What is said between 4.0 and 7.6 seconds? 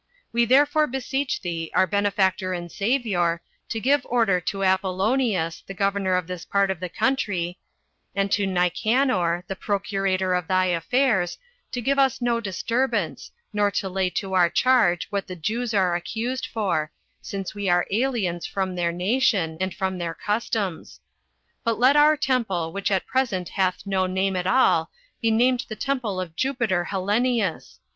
order to Apollonius, the governor of this part of the country,